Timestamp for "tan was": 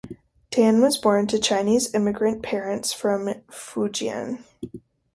0.49-0.97